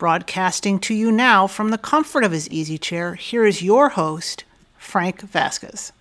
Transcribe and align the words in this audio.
Broadcasting 0.00 0.78
to 0.78 0.94
you 0.94 1.12
now 1.12 1.46
from 1.46 1.68
the 1.68 1.76
comfort 1.76 2.24
of 2.24 2.32
his 2.32 2.48
easy 2.48 2.78
chair, 2.78 3.16
here 3.16 3.44
is 3.44 3.60
your 3.60 3.90
host, 3.90 4.44
Frank 4.78 5.20
Vasquez. 5.20 5.92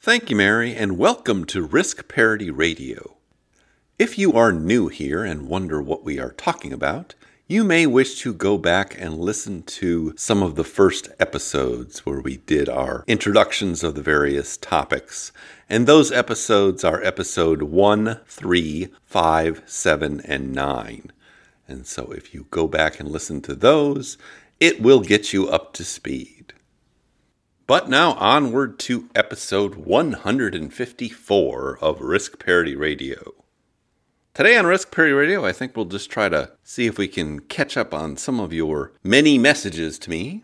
Thank 0.00 0.30
you, 0.30 0.36
Mary, 0.36 0.76
and 0.76 0.96
welcome 0.96 1.44
to 1.46 1.64
Risk 1.64 2.06
Parity 2.06 2.52
Radio. 2.52 3.16
If 3.98 4.16
you 4.16 4.34
are 4.34 4.52
new 4.52 4.86
here 4.86 5.24
and 5.24 5.48
wonder 5.48 5.82
what 5.82 6.04
we 6.04 6.20
are 6.20 6.30
talking 6.30 6.72
about, 6.72 7.16
you 7.48 7.64
may 7.64 7.84
wish 7.84 8.20
to 8.20 8.32
go 8.32 8.58
back 8.58 8.94
and 8.96 9.18
listen 9.18 9.64
to 9.64 10.14
some 10.16 10.40
of 10.40 10.54
the 10.54 10.62
first 10.62 11.08
episodes 11.18 12.06
where 12.06 12.20
we 12.20 12.36
did 12.36 12.68
our 12.68 13.02
introductions 13.08 13.82
of 13.82 13.96
the 13.96 14.02
various 14.02 14.56
topics. 14.56 15.32
And 15.68 15.88
those 15.88 16.12
episodes 16.12 16.84
are 16.84 17.02
episode 17.02 17.62
1, 17.62 18.20
3, 18.24 18.88
5, 19.04 19.62
7, 19.66 20.20
and 20.20 20.52
9. 20.52 21.10
And 21.66 21.86
so 21.86 22.12
if 22.12 22.34
you 22.34 22.46
go 22.50 22.68
back 22.68 23.00
and 23.00 23.08
listen 23.08 23.40
to 23.42 23.54
those, 23.54 24.18
it 24.60 24.82
will 24.82 25.00
get 25.00 25.32
you 25.32 25.48
up 25.48 25.72
to 25.74 25.84
speed. 25.84 26.52
But 27.66 27.88
now 27.88 28.12
onward 28.14 28.78
to 28.80 29.08
episode 29.14 29.76
154 29.76 31.78
of 31.80 32.00
Risk 32.02 32.38
Parity 32.38 32.76
Radio. 32.76 33.32
Today 34.34 34.58
on 34.58 34.66
Risk 34.66 34.90
Parity 34.90 35.14
Radio, 35.14 35.46
I 35.46 35.52
think 35.52 35.74
we'll 35.74 35.86
just 35.86 36.10
try 36.10 36.28
to 36.28 36.52
see 36.62 36.86
if 36.86 36.98
we 36.98 37.08
can 37.08 37.40
catch 37.40 37.76
up 37.76 37.94
on 37.94 38.16
some 38.16 38.40
of 38.40 38.52
your 38.52 38.92
many 39.02 39.38
messages 39.38 39.98
to 40.00 40.10
me. 40.10 40.42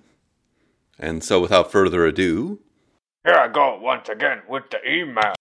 And 0.99 1.23
so 1.23 1.41
without 1.41 1.71
further 1.71 2.07
ado, 2.07 2.61
here 3.25 3.35
I 3.35 3.49
go 3.49 3.79
once 3.79 4.09
again 4.09 4.41
with 4.49 4.65
the 4.71 4.79
email. 4.89 5.35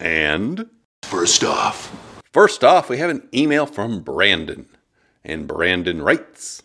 And 0.00 0.68
first 1.02 1.44
off, 1.44 2.20
first 2.32 2.64
off, 2.64 2.88
we 2.88 2.98
have 2.98 3.10
an 3.10 3.28
email 3.32 3.66
from 3.66 4.00
Brandon. 4.00 4.66
And 5.24 5.48
Brandon 5.48 6.02
writes 6.02 6.62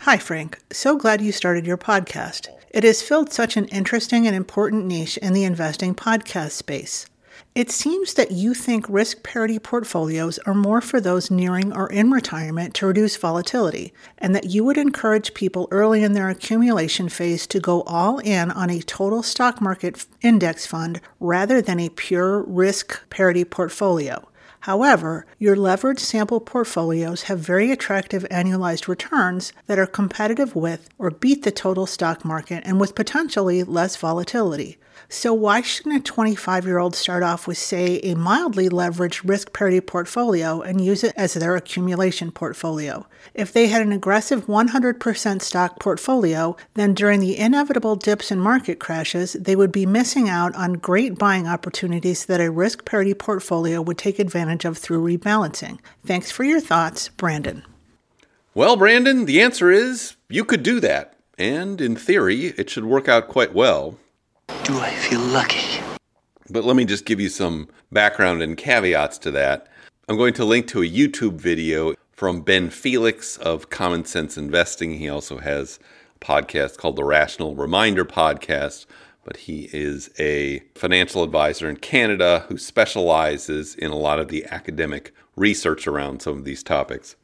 Hi, 0.00 0.16
Frank. 0.16 0.58
So 0.72 0.96
glad 0.96 1.20
you 1.20 1.30
started 1.30 1.66
your 1.66 1.76
podcast. 1.76 2.48
It 2.70 2.84
has 2.84 3.02
filled 3.02 3.32
such 3.32 3.56
an 3.56 3.66
interesting 3.66 4.26
and 4.26 4.34
important 4.34 4.86
niche 4.86 5.18
in 5.18 5.34
the 5.34 5.44
investing 5.44 5.94
podcast 5.94 6.52
space. 6.52 7.06
It 7.54 7.70
seems 7.70 8.14
that 8.14 8.30
you 8.30 8.54
think 8.54 8.86
risk 8.88 9.22
parity 9.22 9.58
portfolios 9.58 10.38
are 10.46 10.54
more 10.54 10.80
for 10.80 11.02
those 11.02 11.30
nearing 11.30 11.70
or 11.76 11.86
in 11.92 12.10
retirement 12.10 12.72
to 12.74 12.86
reduce 12.86 13.16
volatility, 13.16 13.92
and 14.16 14.34
that 14.34 14.46
you 14.46 14.64
would 14.64 14.78
encourage 14.78 15.34
people 15.34 15.68
early 15.70 16.02
in 16.02 16.14
their 16.14 16.30
accumulation 16.30 17.10
phase 17.10 17.46
to 17.48 17.60
go 17.60 17.82
all 17.82 18.18
in 18.20 18.50
on 18.50 18.70
a 18.70 18.80
total 18.80 19.22
stock 19.22 19.60
market 19.60 20.06
index 20.22 20.66
fund 20.66 20.98
rather 21.20 21.60
than 21.60 21.78
a 21.78 21.90
pure 21.90 22.42
risk 22.44 23.06
parity 23.10 23.44
portfolio. 23.44 24.26
However, 24.62 25.26
your 25.40 25.56
leveraged 25.56 25.98
sample 25.98 26.38
portfolios 26.38 27.22
have 27.22 27.40
very 27.40 27.72
attractive 27.72 28.24
annualized 28.30 28.86
returns 28.86 29.52
that 29.66 29.78
are 29.78 29.86
competitive 29.86 30.54
with 30.54 30.88
or 30.98 31.10
beat 31.10 31.42
the 31.42 31.50
total 31.50 31.84
stock 31.84 32.24
market 32.24 32.62
and 32.64 32.80
with 32.80 32.94
potentially 32.94 33.64
less 33.64 33.96
volatility. 33.96 34.78
So, 35.08 35.34
why 35.34 35.60
shouldn't 35.60 35.96
a 35.96 36.00
25 36.00 36.64
year 36.64 36.78
old 36.78 36.94
start 36.94 37.22
off 37.22 37.46
with, 37.46 37.58
say, 37.58 38.00
a 38.00 38.14
mildly 38.14 38.68
leveraged 38.68 39.28
risk 39.28 39.52
parity 39.52 39.80
portfolio 39.80 40.62
and 40.62 40.80
use 40.80 41.04
it 41.04 41.12
as 41.16 41.34
their 41.34 41.54
accumulation 41.54 42.30
portfolio? 42.30 43.06
If 43.34 43.52
they 43.52 43.66
had 43.66 43.82
an 43.82 43.92
aggressive 43.92 44.46
100% 44.46 45.42
stock 45.42 45.78
portfolio, 45.78 46.56
then 46.74 46.94
during 46.94 47.20
the 47.20 47.36
inevitable 47.36 47.96
dips 47.96 48.30
and 48.30 48.40
market 48.40 48.78
crashes, 48.78 49.34
they 49.34 49.54
would 49.54 49.72
be 49.72 49.86
missing 49.86 50.28
out 50.28 50.54
on 50.54 50.74
great 50.74 51.18
buying 51.18 51.46
opportunities 51.46 52.24
that 52.26 52.40
a 52.40 52.50
risk 52.50 52.84
parity 52.84 53.14
portfolio 53.14 53.82
would 53.82 53.98
take 53.98 54.18
advantage 54.18 54.51
of 54.64 54.78
through 54.78 55.02
rebalancing. 55.02 55.78
Thanks 56.04 56.30
for 56.30 56.44
your 56.44 56.60
thoughts, 56.60 57.08
Brandon. 57.08 57.64
Well, 58.54 58.76
Brandon, 58.76 59.24
the 59.24 59.40
answer 59.40 59.70
is 59.70 60.16
you 60.28 60.44
could 60.44 60.62
do 60.62 60.78
that. 60.80 61.16
And 61.38 61.80
in 61.80 61.96
theory, 61.96 62.48
it 62.58 62.68
should 62.68 62.84
work 62.84 63.08
out 63.08 63.28
quite 63.28 63.54
well. 63.54 63.98
Do 64.64 64.78
I 64.78 64.90
feel 64.90 65.20
lucky? 65.20 65.80
But 66.50 66.64
let 66.64 66.76
me 66.76 66.84
just 66.84 67.06
give 67.06 67.18
you 67.18 67.30
some 67.30 67.68
background 67.90 68.42
and 68.42 68.56
caveats 68.56 69.18
to 69.18 69.30
that. 69.30 69.68
I'm 70.08 70.16
going 70.16 70.34
to 70.34 70.44
link 70.44 70.66
to 70.68 70.82
a 70.82 70.88
YouTube 70.88 71.40
video 71.40 71.94
from 72.12 72.42
Ben 72.42 72.68
Felix 72.68 73.38
of 73.38 73.70
Common 73.70 74.04
Sense 74.04 74.36
Investing. 74.36 74.98
He 74.98 75.08
also 75.08 75.38
has 75.38 75.78
a 76.20 76.24
podcast 76.24 76.76
called 76.76 76.96
the 76.96 77.04
Rational 77.04 77.56
Reminder 77.56 78.04
Podcast, 78.04 78.84
but 79.24 79.36
he 79.36 79.68
is 79.72 80.10
a 80.18 80.60
financial 80.74 81.22
advisor 81.22 81.68
in 81.68 81.76
Canada 81.76 82.44
who 82.48 82.58
specializes 82.58 83.74
in 83.74 83.90
a 83.90 83.96
lot 83.96 84.18
of 84.18 84.28
the 84.28 84.44
academic 84.46 85.14
research 85.36 85.86
around 85.86 86.22
some 86.22 86.38
of 86.38 86.44
these 86.44 86.62
topics. 86.62 87.16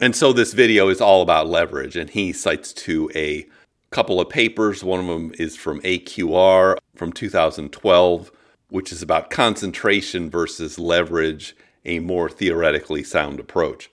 And 0.00 0.16
so 0.16 0.32
this 0.32 0.54
video 0.54 0.88
is 0.88 1.00
all 1.00 1.22
about 1.22 1.48
leverage, 1.48 1.96
and 1.96 2.10
he 2.10 2.32
cites 2.32 2.72
to 2.74 3.10
a 3.14 3.46
couple 3.90 4.20
of 4.20 4.28
papers. 4.28 4.82
One 4.82 5.00
of 5.00 5.06
them 5.06 5.32
is 5.38 5.56
from 5.56 5.80
AQR 5.82 6.76
from 6.96 7.12
2012, 7.12 8.32
which 8.68 8.90
is 8.90 9.02
about 9.02 9.30
concentration 9.30 10.30
versus 10.30 10.78
leverage, 10.78 11.56
a 11.84 12.00
more 12.00 12.28
theoretically 12.28 13.04
sound 13.04 13.38
approach. 13.38 13.90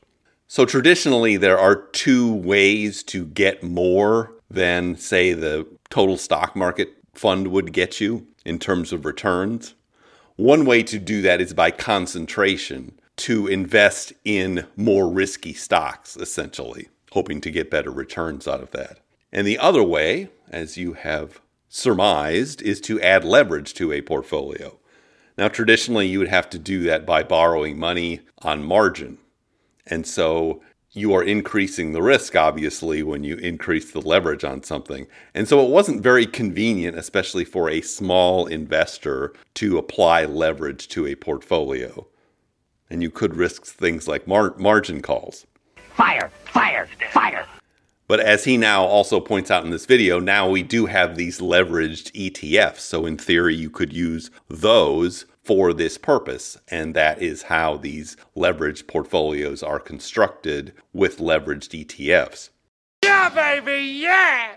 So, 0.48 0.66
traditionally, 0.66 1.38
there 1.38 1.60
are 1.60 1.76
two 1.76 2.34
ways 2.34 3.04
to 3.04 3.26
get 3.26 3.64
more 3.64 4.34
than, 4.50 4.98
say, 4.98 5.34
the 5.34 5.68
total 5.90 6.18
stock 6.18 6.56
market 6.56 7.01
fund 7.14 7.48
would 7.48 7.74
get 7.74 8.00
you 8.00 8.28
in 8.46 8.60
terms 8.60 8.94
of 8.94 9.06
returns. 9.06 9.76
One 10.36 10.66
way 10.66 10.84
to 10.84 10.98
do 10.98 11.22
that 11.22 11.42
is 11.42 11.54
by 11.54 11.72
concentration, 11.72 13.00
to 13.18 13.48
invest 13.48 14.14
in 14.26 14.66
more 14.76 15.08
risky 15.10 15.54
stocks, 15.54 16.18
essentially, 16.18 16.90
hoping 17.12 17.42
to 17.42 17.52
get 17.52 17.70
better 17.70 17.92
returns 17.92 18.48
out 18.48 18.62
of 18.62 18.72
that. 18.72 19.00
And 19.32 19.46
the 19.46 19.60
other 19.60 19.84
way, 19.84 20.30
as 20.50 20.78
you 20.78 20.94
have 20.94 21.42
surmised, 21.70 22.62
is 22.62 22.82
to 22.82 23.00
add 23.02 23.24
leverage 23.24 23.74
to 23.76 23.92
a 23.92 24.02
portfolio. 24.02 24.78
Now, 25.38 25.48
traditionally, 25.48 26.08
you 26.08 26.20
would 26.20 26.28
have 26.28 26.50
to 26.52 26.60
do 26.60 26.84
that 26.84 27.06
by 27.06 27.24
borrowing 27.24 27.80
money 27.80 28.22
on 28.40 28.64
margin. 28.64 29.18
And 29.86 30.06
so 30.06 30.62
you 30.94 31.14
are 31.14 31.24
increasing 31.24 31.94
the 31.94 32.02
risk, 32.02 32.36
obviously, 32.36 33.02
when 33.02 33.24
you 33.24 33.38
increase 33.38 33.92
the 33.92 34.02
leverage 34.02 34.44
on 34.44 34.62
something. 34.64 35.08
And 35.34 35.48
so 35.48 35.66
it 35.66 35.70
wasn't 35.70 36.04
very 36.04 36.26
convenient, 36.26 36.98
especially 36.98 37.46
for 37.46 37.70
a 37.70 37.82
small 37.82 38.46
investor, 38.46 39.34
to 39.56 39.78
apply 39.78 40.26
leverage 40.26 40.90
to 40.90 41.08
a 41.08 41.16
portfolio. 41.16 42.08
And 42.90 43.02
you 43.02 43.10
could 43.10 43.38
risk 43.38 43.66
things 43.66 44.08
like 44.08 44.28
mar- 44.28 44.56
margin 44.58 45.02
calls. 45.02 45.46
Fire, 45.96 46.30
fire, 46.44 46.90
fire. 47.12 47.46
But 48.08 48.20
as 48.20 48.44
he 48.44 48.58
now 48.58 48.84
also 48.84 49.22
points 49.22 49.50
out 49.50 49.64
in 49.64 49.70
this 49.70 49.86
video, 49.86 50.20
now 50.20 50.50
we 50.50 50.64
do 50.64 50.88
have 50.88 51.16
these 51.16 51.40
leveraged 51.40 52.12
ETFs. 52.12 52.80
So 52.80 53.06
in 53.06 53.18
theory, 53.18 53.56
you 53.56 53.70
could 53.70 53.94
use 53.94 54.30
those 54.50 55.26
for 55.44 55.74
this 55.74 55.98
purpose. 55.98 56.58
And 56.68 56.94
that 56.96 57.22
is 57.22 57.44
how 57.44 57.78
these 57.78 58.18
leveraged 58.36 58.88
portfolios 58.88 59.64
are 59.64 59.80
constructed 59.80 60.74
with 60.94 61.18
leveraged 61.18 61.86
ETFs. 61.86 62.50
Yeah, 63.04 63.30
baby, 63.30 63.84
yeah! 63.84 64.56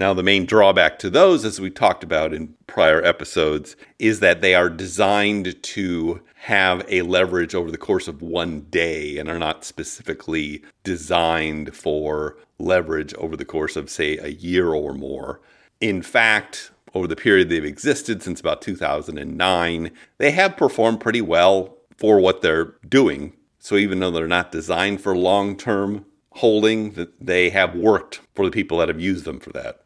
Now, 0.00 0.14
the 0.14 0.22
main 0.22 0.46
drawback 0.46 0.98
to 1.00 1.10
those, 1.10 1.44
as 1.44 1.60
we 1.60 1.68
talked 1.68 2.02
about 2.02 2.32
in 2.32 2.54
prior 2.66 3.04
episodes, 3.04 3.76
is 3.98 4.20
that 4.20 4.40
they 4.40 4.54
are 4.54 4.70
designed 4.70 5.62
to 5.62 6.22
have 6.36 6.82
a 6.88 7.02
leverage 7.02 7.54
over 7.54 7.70
the 7.70 7.76
course 7.76 8.08
of 8.08 8.22
one 8.22 8.62
day 8.70 9.18
and 9.18 9.28
are 9.28 9.38
not 9.38 9.62
specifically 9.62 10.62
designed 10.84 11.76
for 11.76 12.38
leverage 12.58 13.12
over 13.14 13.36
the 13.36 13.44
course 13.44 13.76
of, 13.76 13.90
say, 13.90 14.16
a 14.16 14.28
year 14.28 14.72
or 14.72 14.94
more. 14.94 15.42
In 15.82 16.00
fact, 16.00 16.70
over 16.94 17.06
the 17.06 17.16
period 17.16 17.48
they've 17.48 17.64
existed 17.64 18.22
since 18.22 18.40
about 18.40 18.62
2009, 18.62 19.90
they 20.18 20.30
have 20.30 20.56
performed 20.56 21.00
pretty 21.00 21.20
well 21.20 21.76
for 21.96 22.18
what 22.18 22.42
they're 22.42 22.74
doing. 22.88 23.34
So 23.58 23.76
even 23.76 24.00
though 24.00 24.10
they're 24.10 24.26
not 24.26 24.52
designed 24.52 25.00
for 25.00 25.16
long 25.16 25.56
term 25.56 26.06
holding, 26.32 27.08
they 27.20 27.50
have 27.50 27.74
worked 27.74 28.20
for 28.34 28.44
the 28.44 28.50
people 28.50 28.78
that 28.78 28.88
have 28.88 29.00
used 29.00 29.24
them 29.24 29.40
for 29.40 29.50
that. 29.50 29.82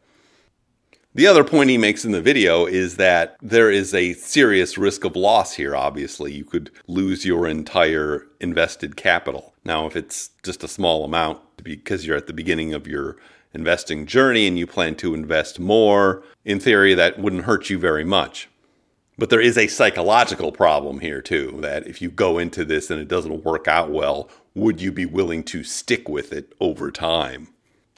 The 1.17 1.29
other 1.29 1.45
point 1.45 1.71
he 1.71 1.79
makes 1.79 2.05
in 2.05 2.11
the 2.11 2.21
video 2.21 2.67
is 2.67 2.97
that 2.97 3.37
there 3.41 3.71
is 3.71 3.95
a 3.95 4.15
serious 4.15 4.77
risk 4.77 5.05
of 5.05 5.15
loss 5.15 5.55
here, 5.55 5.77
obviously. 5.77 6.33
You 6.33 6.45
could 6.45 6.73
lose 6.89 7.25
your 7.25 7.47
entire 7.47 8.27
invested 8.41 8.97
capital. 8.97 9.55
Now, 9.65 9.87
if 9.87 9.95
it's 9.95 10.31
just 10.43 10.65
a 10.65 10.69
small 10.69 11.05
amount 11.05 11.41
because 11.63 12.05
you're 12.05 12.17
at 12.17 12.27
the 12.27 12.33
beginning 12.33 12.75
of 12.75 12.89
your 12.89 13.17
investing 13.55 14.07
journey 14.07 14.47
and 14.47 14.59
you 14.59 14.67
plan 14.67 14.95
to 14.97 15.15
invest 15.15 15.61
more, 15.61 16.23
in 16.45 16.61
theory, 16.61 16.95
that 16.95 17.19
wouldn't 17.19 17.45
hurt 17.45 17.71
you 17.71 17.79
very 17.79 18.05
much. 18.05 18.49
But 19.17 19.31
there 19.31 19.41
is 19.41 19.57
a 19.57 19.69
psychological 19.69 20.51
problem 20.51 20.99
here, 20.99 21.23
too, 21.23 21.59
that 21.61 21.87
if 21.87 22.03
you 22.03 22.11
go 22.11 22.39
into 22.39 22.65
this 22.65 22.91
and 22.91 23.01
it 23.01 23.09
doesn't 23.09 23.45
work 23.45 23.69
out 23.69 23.91
well, 23.91 24.29
would 24.55 24.81
you 24.81 24.91
be 24.91 25.07
willing 25.07 25.45
to 25.45 25.63
stick 25.63 26.09
with 26.09 26.33
it 26.33 26.53
over 26.61 26.91
time? 26.91 27.49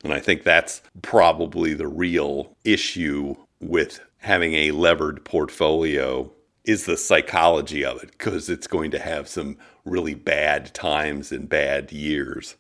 And 0.05 0.13
I 0.13 0.21
think 0.21 0.43
that's 0.43 0.83
probably 1.03 1.73
the 1.73 1.89
real 1.89 2.55
issue 2.65 3.35
with 3.61 4.01
having 4.19 4.55
a 4.55 4.73
levered 4.73 5.25
portfolio 5.25 6.31
is 6.65 6.85
the 6.85 6.97
psychology 6.97 7.85
of 7.85 8.03
it 8.03 8.11
because 8.13 8.49
it's 8.49 8.67
going 8.67 8.91
to 8.91 8.99
have 8.99 9.29
some 9.29 9.57
really 9.85 10.15
bad 10.15 10.75
times 10.75 11.33
and 11.33 11.49
bad 11.49 11.93
years. 11.93 12.57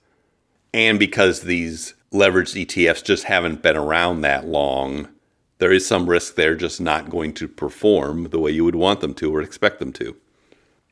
And 0.73 0.99
because 0.99 1.43
these 1.43 1.95
leveraged 2.17 2.67
ETFs 2.67 3.05
just 3.05 3.25
haven't 3.25 3.63
been 3.63 3.77
around 3.77 4.23
that 4.23 4.47
long, 4.47 5.09
there 5.59 5.73
is 5.73 5.87
some 5.87 6.09
risk 6.09 6.35
they're 6.35 6.55
just 6.55 6.81
not 6.81 7.11
going 7.11 7.33
to 7.35 7.49
perform 7.49 8.25
the 8.25 8.39
way 8.39 8.51
you 8.51 8.65
would 8.65 8.75
want 8.75 9.01
them 9.01 9.15
to 9.15 9.35
or 9.35 9.41
expect 9.41 9.79
them 9.79 9.93
to. 9.95 10.17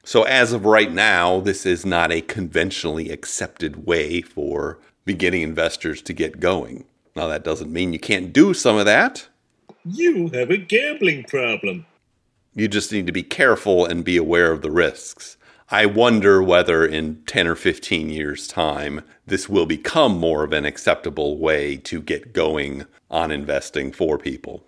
So, 0.04 0.24
as 0.24 0.52
of 0.52 0.66
right 0.66 0.92
now, 0.92 1.40
this 1.40 1.64
is 1.64 1.86
not 1.86 2.12
a 2.12 2.20
conventionally 2.20 3.10
accepted 3.10 3.86
way 3.86 4.20
for 4.20 4.78
beginning 5.04 5.42
investors 5.42 6.02
to 6.02 6.12
get 6.12 6.40
going. 6.40 6.84
Now, 7.16 7.26
that 7.28 7.44
doesn't 7.44 7.72
mean 7.72 7.92
you 7.92 7.98
can't 7.98 8.32
do 8.32 8.52
some 8.52 8.76
of 8.76 8.84
that. 8.84 9.28
You 9.84 10.28
have 10.28 10.50
a 10.50 10.56
gambling 10.56 11.24
problem. 11.24 11.86
You 12.54 12.68
just 12.68 12.92
need 12.92 13.06
to 13.06 13.12
be 13.12 13.22
careful 13.22 13.86
and 13.86 14.04
be 14.04 14.16
aware 14.16 14.52
of 14.52 14.62
the 14.62 14.70
risks. 14.70 15.36
I 15.70 15.86
wonder 15.86 16.42
whether 16.42 16.84
in 16.84 17.22
10 17.26 17.46
or 17.46 17.54
15 17.54 18.10
years' 18.10 18.46
time, 18.46 19.00
this 19.26 19.48
will 19.48 19.64
become 19.64 20.18
more 20.18 20.44
of 20.44 20.52
an 20.52 20.66
acceptable 20.66 21.38
way 21.38 21.76
to 21.78 22.02
get 22.02 22.34
going 22.34 22.84
on 23.10 23.30
investing 23.30 23.90
for 23.90 24.18
people. 24.18 24.66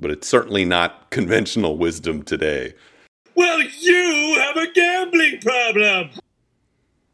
But 0.00 0.10
it's 0.10 0.26
certainly 0.26 0.64
not 0.64 1.10
conventional 1.10 1.76
wisdom 1.76 2.22
today. 2.22 2.74
Well, 3.34 3.60
you 3.60 4.36
have 4.40 4.56
a 4.56 4.72
gambling 4.72 5.40
problem. 5.42 6.10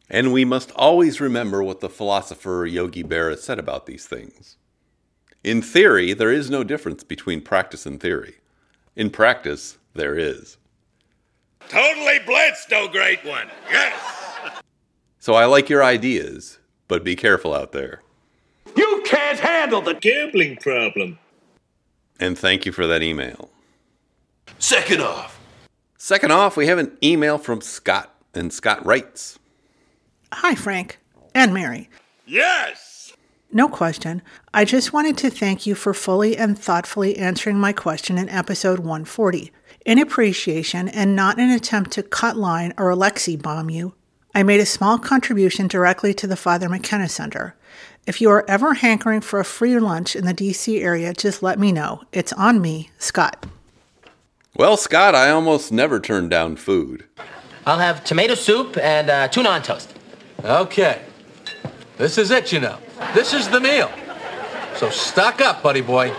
And 0.09 0.33
we 0.33 0.45
must 0.45 0.71
always 0.73 1.21
remember 1.21 1.63
what 1.63 1.81
the 1.81 1.89
philosopher 1.89 2.67
Yogi 2.67 3.03
Berra 3.03 3.37
said 3.37 3.59
about 3.59 3.87
these 3.87 4.07
things. 4.07 4.57
In 5.43 5.61
theory, 5.61 6.13
there 6.13 6.33
is 6.33 6.51
no 6.51 6.63
difference 6.63 7.03
between 7.03 7.41
practice 7.41 7.85
and 7.85 8.01
theory. 8.01 8.37
In 8.95 9.11
practice, 9.11 9.79
there 9.93 10.17
is. 10.17 10.57
Totally 11.69 12.19
blitzed, 12.21 12.73
oh 12.73 12.89
great 12.89 13.25
one. 13.25 13.49
Yes. 13.71 13.93
So 15.19 15.35
I 15.35 15.47
like 15.47 15.69
your 15.69 15.83
ideas, 15.83 16.59
but 16.89 17.05
be 17.05 17.17
careful 17.17 17.55
out 17.55 17.73
there. 17.73 18.03
You 18.77 19.03
can't 19.07 19.39
handle 19.39 19.81
the 19.81 19.95
Gambling 19.95 20.57
problem. 20.57 21.19
And 22.21 22.39
thank 22.39 22.67
you 22.67 22.73
for 22.73 22.87
that 22.87 23.03
email. 23.03 23.51
Second 24.59 25.01
off, 25.01 25.35
Second 26.07 26.33
off, 26.33 26.55
we 26.55 26.67
have 26.67 26.77
an 26.77 26.95
email 27.03 27.39
from 27.39 27.63
Scott, 27.63 28.15
and 28.35 28.53
Scott 28.53 28.85
writes 28.85 29.39
Hi, 30.31 30.55
Frank 30.55 30.99
and 31.35 31.55
Mary. 31.55 31.89
Yes. 32.27 33.15
No 33.51 33.71
question. 33.71 34.21
I 34.53 34.67
just 34.67 34.93
wanted 34.93 35.17
to 35.17 35.31
thank 35.31 35.65
you 35.65 35.75
for 35.75 35.95
fully 35.95 36.37
and 36.37 36.59
thoughtfully 36.59 37.17
answering 37.17 37.59
my 37.59 37.73
question 37.73 38.19
in 38.19 38.29
episode 38.29 38.81
140. 38.81 39.51
In 39.85 39.99
appreciation 39.99 40.89
and 40.89 41.15
not 41.15 41.39
an 41.39 41.51
attempt 41.51 41.91
to 41.93 42.03
cut 42.03 42.39
line 42.39 42.73
or 42.79 42.91
Alexi 42.91 43.41
bomb 43.41 43.69
you, 43.69 43.93
I 44.35 44.43
made 44.43 44.61
a 44.61 44.67
small 44.67 44.99
contribution 44.99 45.69
directly 45.69 46.15
to 46.15 46.27
the 46.27 46.37
Father 46.37 46.71
McKenna 46.71 47.07
Center. 47.07 47.55
If 48.07 48.19
you 48.19 48.31
are 48.31 48.47
ever 48.49 48.73
hankering 48.75 49.21
for 49.21 49.41
a 49.41 49.45
free 49.45 49.79
lunch 49.79 50.17
in 50.17 50.25
the 50.25 50.33
DC 50.33 50.81
area, 50.81 51.13
just 51.13 51.43
let 51.43 51.59
me 51.59 51.71
know. 51.71 52.03
It's 52.13 52.33
on 52.33 52.63
me, 52.63 52.91
Scott. 52.97 53.45
Well, 54.57 54.79
Scott, 54.79 55.15
I 55.15 55.29
almost 55.29 55.71
never 55.71 56.01
turn 56.01 56.31
down 56.31 56.57
food. 56.57 57.05
I'll 57.67 57.79
have 57.79 58.05
tomato 58.05 58.37
soup 58.37 58.79
and 58.79 59.11
uh, 59.11 59.29
tuna 59.29 59.51
on 59.51 59.63
toast. 59.63 59.95
Okay. 60.43 61.03
This 61.99 62.17
is 62.17 62.31
it, 62.31 62.53
you 62.53 62.61
know. 62.61 62.79
This 63.13 63.35
is 63.35 63.51
the 63.51 63.61
meal. 63.61 63.91
So 64.77 64.89
stock 64.89 65.43
up, 65.43 65.63
buddy 65.63 65.83
boy. 65.83 66.15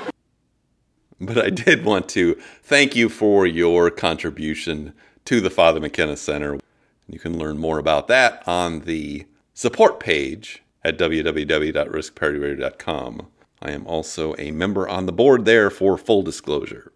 But 1.20 1.38
I 1.38 1.50
did 1.50 1.86
want 1.86 2.10
to 2.10 2.36
thank 2.62 2.96
you 2.96 3.10
for 3.10 3.46
your 3.46 3.90
contribution 3.90 4.94
to 5.26 5.42
the 5.42 5.50
Father 5.50 5.80
McKenna 5.80 6.18
Center. 6.18 6.60
You 7.08 7.20
can 7.20 7.38
learn 7.38 7.58
more 7.58 7.80
about 7.80 8.08
that 8.08 8.44
on 8.48 8.82
the 8.82 9.26
support 9.54 10.00
page 10.00 10.64
at 10.84 10.98
www.riskparityradio.com. 10.98 13.28
I 13.62 13.72
am 13.72 13.88
also 13.88 14.36
a 14.38 14.52
member 14.52 14.88
on 14.88 15.06
the 15.06 15.14
board 15.14 15.46
there 15.46 15.70
for 15.70 15.98
full 15.98 16.22
disclosure. 16.22 16.92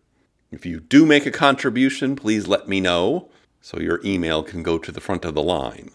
If 0.51 0.65
you 0.65 0.79
do 0.79 1.05
make 1.05 1.25
a 1.25 1.31
contribution, 1.31 2.15
please 2.15 2.47
let 2.47 2.67
me 2.67 2.81
know 2.81 3.29
so 3.61 3.79
your 3.79 4.01
email 4.03 4.43
can 4.43 4.63
go 4.63 4.77
to 4.77 4.91
the 4.91 5.01
front 5.01 5.25
of 5.25 5.35
the 5.35 5.43
line. 5.43 5.91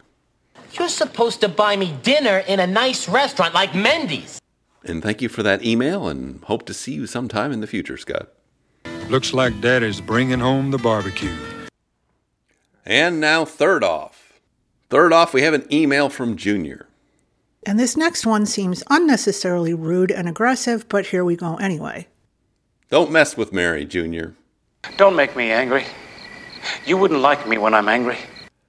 You're 0.72 0.88
supposed 0.88 1.40
to 1.42 1.48
buy 1.48 1.76
me 1.76 1.94
dinner 2.02 2.38
in 2.38 2.60
a 2.60 2.66
nice 2.66 3.08
restaurant 3.08 3.54
like 3.54 3.72
Mendy's. 3.72 4.40
And 4.84 5.02
thank 5.02 5.22
you 5.22 5.30
for 5.30 5.42
that 5.42 5.64
email 5.64 6.08
and 6.08 6.42
hope 6.44 6.66
to 6.66 6.74
see 6.74 6.92
you 6.92 7.06
sometime 7.06 7.52
in 7.52 7.60
the 7.60 7.66
future, 7.66 7.96
Scott. 7.96 8.28
Looks 9.08 9.32
like 9.32 9.60
Daddy's 9.60 10.00
bringing 10.00 10.40
home 10.40 10.70
the 10.70 10.78
barbecue. 10.78 11.34
And 12.84 13.18
now, 13.18 13.46
third 13.46 13.82
off. 13.82 14.40
Third 14.90 15.12
off, 15.12 15.32
we 15.32 15.42
have 15.42 15.54
an 15.54 15.66
email 15.72 16.10
from 16.10 16.36
Junior. 16.36 16.86
And 17.66 17.80
this 17.80 17.96
next 17.96 18.26
one 18.26 18.44
seems 18.44 18.82
unnecessarily 18.90 19.72
rude 19.72 20.10
and 20.10 20.28
aggressive, 20.28 20.86
but 20.88 21.06
here 21.06 21.24
we 21.24 21.34
go 21.34 21.56
anyway. 21.56 22.08
Don't 22.90 23.10
mess 23.10 23.38
with 23.38 23.54
Mary, 23.54 23.86
Junior. 23.86 24.34
Don't 24.98 25.16
make 25.16 25.34
me 25.34 25.50
angry. 25.50 25.86
You 26.84 26.98
wouldn't 26.98 27.20
like 27.20 27.48
me 27.48 27.56
when 27.56 27.72
I'm 27.72 27.88
angry. 27.88 28.18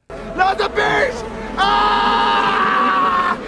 Not 0.09 0.57
the 0.57 0.69
beast. 0.69 1.25
Ah! 1.57 3.45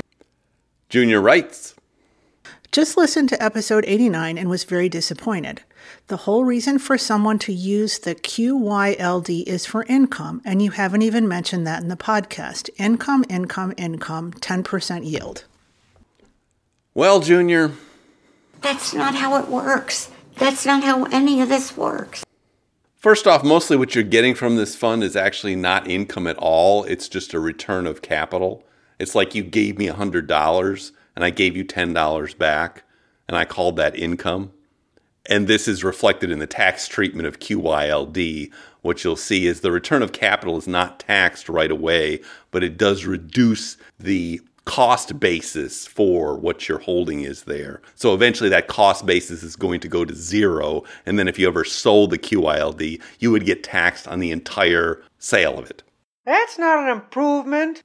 Junior 0.89 1.21
writes 1.21 1.75
Just 2.71 2.97
listened 2.97 3.29
to 3.29 3.41
episode 3.43 3.85
89 3.87 4.37
and 4.37 4.49
was 4.49 4.63
very 4.63 4.89
disappointed. 4.89 5.61
The 6.07 6.17
whole 6.17 6.43
reason 6.43 6.79
for 6.79 6.97
someone 6.97 7.39
to 7.39 7.53
use 7.53 7.97
the 7.97 8.13
QYLD 8.13 9.43
is 9.47 9.65
for 9.65 9.83
income, 9.83 10.41
and 10.45 10.61
you 10.61 10.71
haven't 10.71 11.01
even 11.01 11.27
mentioned 11.27 11.65
that 11.65 11.81
in 11.81 11.87
the 11.87 11.95
podcast. 11.95 12.69
Income, 12.77 13.25
income, 13.29 13.73
income, 13.77 14.33
10% 14.33 15.09
yield. 15.09 15.45
Well, 16.93 17.19
Junior, 17.21 17.71
That's 18.61 18.93
not 18.93 19.15
how 19.15 19.41
it 19.41 19.47
works. 19.47 20.11
That's 20.35 20.65
not 20.65 20.83
how 20.83 21.05
any 21.05 21.41
of 21.41 21.49
this 21.49 21.77
works. 21.77 22.23
first 22.95 23.27
off, 23.27 23.43
mostly 23.43 23.77
what 23.77 23.95
you're 23.95 24.03
getting 24.03 24.35
from 24.35 24.57
this 24.57 24.75
fund 24.75 25.03
is 25.03 25.15
actually 25.15 25.55
not 25.55 25.89
income 25.89 26.27
at 26.27 26.37
all. 26.37 26.83
It's 26.83 27.07
just 27.07 27.33
a 27.33 27.39
return 27.39 27.87
of 27.87 28.01
capital. 28.01 28.65
It's 28.99 29.15
like 29.15 29.33
you 29.35 29.43
gave 29.43 29.77
me 29.77 29.87
$100 29.87 30.91
and 31.17 31.25
I 31.25 31.31
gave 31.31 31.57
you 31.57 31.65
$10 31.65 32.37
back, 32.37 32.83
and 33.27 33.35
I 33.35 33.43
called 33.43 33.75
that 33.77 33.97
income. 33.97 34.53
And 35.25 35.47
this 35.47 35.67
is 35.67 35.83
reflected 35.83 36.29
in 36.29 36.37
the 36.37 36.45
tax 36.45 36.87
treatment 36.87 37.27
of 37.27 37.39
QYLD. 37.39 38.51
What 38.83 39.03
you'll 39.03 39.15
see 39.15 39.47
is 39.47 39.61
the 39.61 39.71
return 39.71 40.03
of 40.03 40.11
capital 40.11 40.59
is 40.59 40.67
not 40.67 40.99
taxed 40.99 41.49
right 41.49 41.71
away, 41.71 42.21
but 42.51 42.63
it 42.63 42.77
does 42.77 43.07
reduce 43.07 43.77
the 43.99 44.41
cost 44.65 45.19
basis 45.19 45.87
for 45.87 46.37
what 46.37 46.69
your 46.69 46.77
holding 46.77 47.21
is 47.21 47.45
there. 47.45 47.81
So 47.95 48.13
eventually 48.13 48.51
that 48.51 48.67
cost 48.67 49.07
basis 49.07 49.41
is 49.41 49.55
going 49.55 49.79
to 49.79 49.87
go 49.87 50.05
to 50.05 50.13
zero. 50.13 50.83
And 51.07 51.17
then 51.17 51.27
if 51.27 51.39
you 51.39 51.47
ever 51.47 51.63
sold 51.63 52.11
the 52.11 52.19
QYLD, 52.19 53.01
you 53.17 53.31
would 53.31 53.47
get 53.47 53.63
taxed 53.63 54.07
on 54.07 54.19
the 54.19 54.29
entire 54.29 55.01
sale 55.17 55.57
of 55.57 55.67
it. 55.71 55.81
That's 56.27 56.59
not 56.59 56.83
an 56.83 56.89
improvement. 56.89 57.81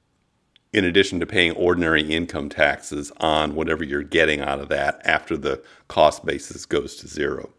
In 0.73 0.83
addition 0.83 1.19
to 1.19 1.25
paying 1.25 1.51
ordinary 1.53 2.01
income 2.01 2.49
taxes 2.49 3.11
on 3.17 3.55
whatever 3.55 3.83
you're 3.83 4.03
getting 4.03 4.41
out 4.41 4.59
of 4.59 4.69
that 4.69 4.99
after 5.05 5.37
the 5.37 5.61
cost 5.87 6.25
basis 6.25 6.65
goes 6.65 6.95
to 6.95 7.07
zero. 7.07 7.51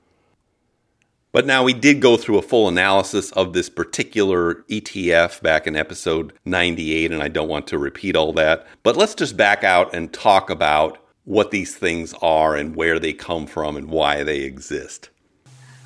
But 1.31 1.47
now 1.47 1.65
we 1.65 1.73
did 1.73 2.01
go 2.01 2.17
through 2.17 2.39
a 2.39 2.43
full 2.43 2.69
analysis 2.69 3.33
of 3.33 3.55
this 3.55 3.69
particular 3.69 4.55
ETF 4.71 5.43
back 5.43 5.67
in 5.67 5.75
episode 5.75 6.33
98, 6.45 7.11
and 7.11 7.23
I 7.23 7.29
don't 7.29 7.49
want 7.49 7.67
to 7.69 7.79
repeat 7.79 8.15
all 8.15 8.33
that. 8.35 8.67
But 8.85 8.97
let's 8.97 9.17
just 9.17 9.37
back 9.37 9.65
out 9.65 9.93
and 9.95 10.13
talk 10.13 10.49
about 10.49 10.99
what 11.25 11.51
these 11.51 11.75
things 11.75 12.15
are 12.23 12.55
and 12.55 12.77
where 12.77 12.99
they 12.99 13.13
come 13.13 13.47
from 13.47 13.77
and 13.77 13.89
why 13.89 14.23
they 14.23 14.41
exist. 14.41 15.11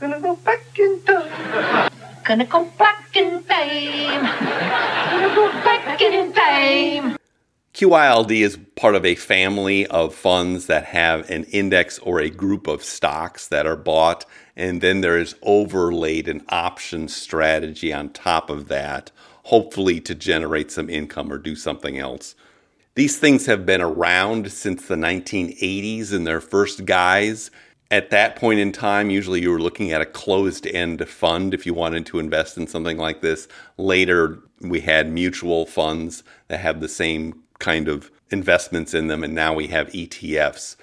Gonna 0.00 0.20
go 0.20 0.36
back 0.36 0.60
in 0.78 1.00
time. 1.02 1.90
Gonna 2.24 2.44
go 2.44 2.64
back 2.78 3.16
in 3.16 3.42
time. 3.44 4.22
Gonna 5.10 5.34
go 5.34 5.48
back 5.64 6.00
in 6.02 6.32
time. 6.32 7.17
QYLD 7.78 8.32
is 8.32 8.58
part 8.74 8.96
of 8.96 9.06
a 9.06 9.14
family 9.14 9.86
of 9.86 10.12
funds 10.12 10.66
that 10.66 10.86
have 10.86 11.30
an 11.30 11.44
index 11.44 12.00
or 12.00 12.18
a 12.18 12.28
group 12.28 12.66
of 12.66 12.82
stocks 12.82 13.46
that 13.46 13.66
are 13.66 13.76
bought, 13.76 14.24
and 14.56 14.80
then 14.80 15.00
there 15.00 15.16
is 15.16 15.36
overlaid 15.42 16.26
an 16.26 16.44
option 16.48 17.06
strategy 17.06 17.92
on 17.92 18.08
top 18.08 18.50
of 18.50 18.66
that, 18.66 19.12
hopefully 19.44 20.00
to 20.00 20.16
generate 20.16 20.72
some 20.72 20.90
income 20.90 21.32
or 21.32 21.38
do 21.38 21.54
something 21.54 21.96
else. 21.98 22.34
These 22.96 23.18
things 23.18 23.46
have 23.46 23.64
been 23.64 23.80
around 23.80 24.50
since 24.50 24.84
the 24.84 24.96
1980s 24.96 26.12
in 26.12 26.24
their 26.24 26.40
first 26.40 26.84
guise. 26.84 27.52
At 27.92 28.10
that 28.10 28.34
point 28.34 28.58
in 28.58 28.72
time, 28.72 29.08
usually 29.08 29.40
you 29.40 29.52
were 29.52 29.62
looking 29.62 29.92
at 29.92 30.00
a 30.02 30.06
closed 30.06 30.66
end 30.66 31.08
fund 31.08 31.54
if 31.54 31.64
you 31.64 31.74
wanted 31.74 32.06
to 32.06 32.18
invest 32.18 32.56
in 32.56 32.66
something 32.66 32.98
like 32.98 33.20
this. 33.20 33.46
Later, 33.76 34.40
we 34.60 34.80
had 34.80 35.12
mutual 35.12 35.64
funds 35.64 36.24
that 36.48 36.58
have 36.58 36.80
the 36.80 36.88
same 36.88 37.44
kind 37.58 37.88
of 37.88 38.10
investments 38.30 38.94
in 38.94 39.08
them, 39.08 39.24
and 39.24 39.34
now 39.34 39.54
we 39.54 39.68
have 39.68 39.88
ETFs. 39.88 40.76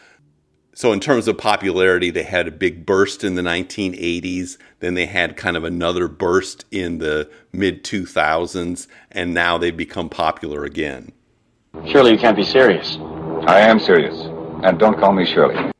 So, 0.73 0.91
in 0.91 0.99
terms 0.99 1.29
of 1.29 1.37
popularity, 1.37 2.09
they 2.09 2.23
had 2.23 2.49
a 2.49 2.51
big 2.51 2.85
burst 2.85 3.23
in 3.23 3.35
the 3.35 3.41
1980s. 3.41 4.57
Then 4.81 4.93
they 4.95 5.05
had 5.05 5.37
kind 5.37 5.55
of 5.55 5.63
another 5.63 6.09
burst 6.09 6.65
in 6.69 6.97
the 6.97 7.29
mid 7.53 7.85
2000s, 7.85 8.87
and 9.09 9.33
now 9.33 9.57
they've 9.57 9.75
become 9.75 10.09
popular 10.09 10.65
again. 10.65 11.13
Surely 11.87 12.11
you 12.11 12.17
can't 12.17 12.35
be 12.35 12.43
serious. 12.43 12.97
I 13.47 13.61
am 13.61 13.79
serious. 13.79 14.15
And 14.63 14.77
don't 14.77 14.99
call 14.99 15.13
me 15.13 15.25
Shirley. 15.25 15.71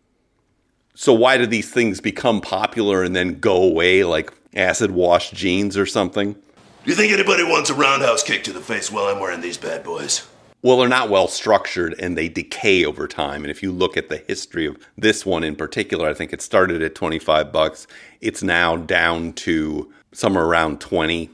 So, 0.94 1.12
why 1.12 1.38
do 1.38 1.46
these 1.46 1.70
things 1.70 2.00
become 2.00 2.40
popular 2.40 3.04
and 3.04 3.14
then 3.14 3.40
go 3.42 3.64
away 3.64 4.06
like 4.06 4.32
acid 4.54 4.92
wash 4.92 5.32
jeans 5.32 5.76
or 5.78 5.86
something? 5.86 6.34
Do 6.34 6.92
you 6.92 6.96
think 6.96 7.12
anybody 7.12 7.44
wants 7.44 7.70
a 7.70 7.74
roundhouse 7.74 8.24
kick 8.24 8.46
to 8.46 8.54
the 8.54 8.62
face 8.62 8.90
while 8.90 9.08
I'm 9.08 9.20
wearing 9.20 9.42
these 9.42 9.58
bad 9.58 9.84
boys? 9.84 10.26
Well, 10.66 10.78
they're 10.78 10.88
not 10.88 11.12
well 11.12 11.28
structured 11.28 11.94
and 12.00 12.18
they 12.18 12.28
decay 12.28 12.86
over 12.86 13.08
time. 13.08 13.44
And 13.44 13.52
if 13.52 13.62
you 13.62 13.72
look 13.72 13.96
at 13.96 14.10
the 14.10 14.24
history 14.28 14.66
of 14.66 14.78
this 14.98 15.24
one 15.24 15.44
in 15.44 15.56
particular, 15.56 16.10
I 16.10 16.16
think 16.16 16.34
it 16.34 16.42
started 16.42 16.82
at 16.82 16.96
25 16.96 17.52
bucks. 17.52 17.86
It's 18.20 18.42
now 18.42 18.76
down 18.76 19.34
to 19.34 19.94
somewhere 20.12 20.46
around 20.46 20.82
20. 20.82 21.30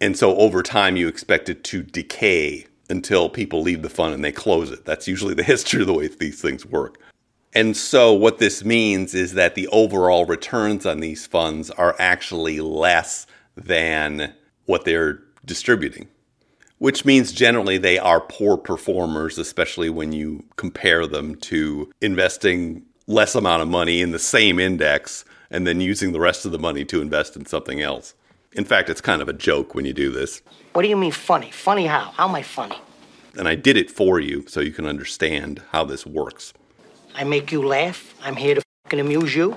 And 0.00 0.16
so 0.16 0.36
over 0.36 0.62
time, 0.62 0.94
you 0.96 1.08
expect 1.08 1.48
it 1.48 1.64
to 1.64 1.82
decay 1.82 2.68
until 2.88 3.28
people 3.28 3.60
leave 3.60 3.82
the 3.82 3.90
fund 3.90 4.14
and 4.14 4.24
they 4.24 4.30
close 4.30 4.70
it. 4.70 4.84
That's 4.84 5.08
usually 5.08 5.34
the 5.34 5.42
history 5.52 5.80
of 5.80 5.88
the 5.88 5.94
way 5.94 6.06
these 6.06 6.40
things 6.40 6.64
work. 6.64 7.00
And 7.54 7.76
so, 7.76 8.12
what 8.12 8.38
this 8.38 8.64
means 8.64 9.14
is 9.14 9.34
that 9.34 9.56
the 9.56 9.66
overall 9.72 10.26
returns 10.26 10.86
on 10.86 11.00
these 11.00 11.26
funds 11.26 11.72
are 11.72 11.96
actually 11.98 12.60
less 12.60 13.26
than 13.56 14.32
what 14.66 14.84
they're 14.84 15.24
distributing 15.44 16.06
which 16.84 17.06
means 17.06 17.32
generally 17.32 17.78
they 17.78 17.98
are 17.98 18.20
poor 18.20 18.58
performers, 18.58 19.38
especially 19.38 19.88
when 19.88 20.12
you 20.12 20.44
compare 20.56 21.06
them 21.06 21.34
to 21.34 21.90
investing 22.02 22.82
less 23.06 23.34
amount 23.34 23.62
of 23.62 23.68
money 23.68 24.02
in 24.02 24.10
the 24.10 24.18
same 24.18 24.58
index 24.58 25.24
and 25.50 25.66
then 25.66 25.80
using 25.80 26.12
the 26.12 26.20
rest 26.20 26.44
of 26.44 26.52
the 26.52 26.58
money 26.58 26.84
to 26.84 27.00
invest 27.00 27.36
in 27.36 27.46
something 27.46 27.80
else. 27.80 28.12
In 28.52 28.66
fact, 28.66 28.90
it's 28.90 29.00
kind 29.00 29.22
of 29.22 29.30
a 29.30 29.32
joke 29.32 29.74
when 29.74 29.86
you 29.86 29.94
do 29.94 30.12
this. 30.12 30.42
What 30.74 30.82
do 30.82 30.88
you 30.88 30.96
mean 30.98 31.10
funny? 31.10 31.50
Funny 31.50 31.86
how? 31.86 32.10
How 32.16 32.28
am 32.28 32.34
I 32.34 32.42
funny? 32.42 32.76
And 33.38 33.48
I 33.48 33.54
did 33.54 33.78
it 33.78 33.90
for 33.90 34.20
you 34.20 34.44
so 34.46 34.60
you 34.60 34.72
can 34.72 34.84
understand 34.84 35.62
how 35.70 35.86
this 35.86 36.04
works. 36.04 36.52
I 37.14 37.24
make 37.24 37.50
you 37.50 37.66
laugh? 37.66 38.14
I'm 38.22 38.36
here 38.36 38.56
to 38.56 38.62
fucking 38.84 39.00
amuse 39.00 39.34
you? 39.34 39.56